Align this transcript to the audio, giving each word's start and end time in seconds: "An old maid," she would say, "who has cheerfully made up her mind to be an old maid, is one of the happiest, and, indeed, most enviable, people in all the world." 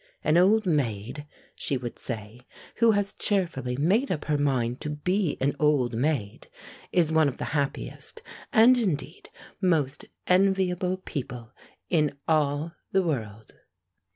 "An 0.23 0.35
old 0.35 0.65
maid," 0.65 1.27
she 1.53 1.77
would 1.77 1.99
say, 1.99 2.41
"who 2.77 2.89
has 2.93 3.13
cheerfully 3.13 3.77
made 3.77 4.09
up 4.09 4.25
her 4.25 4.37
mind 4.39 4.81
to 4.81 4.89
be 4.89 5.37
an 5.39 5.55
old 5.59 5.93
maid, 5.93 6.47
is 6.91 7.11
one 7.11 7.27
of 7.29 7.37
the 7.37 7.45
happiest, 7.53 8.23
and, 8.51 8.79
indeed, 8.79 9.29
most 9.61 10.05
enviable, 10.25 10.97
people 10.97 11.51
in 11.91 12.17
all 12.27 12.73
the 12.91 13.03
world." 13.03 13.53